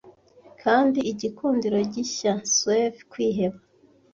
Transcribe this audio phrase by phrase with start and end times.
[0.63, 3.59] kandi igikundiro gishya suave kwiheba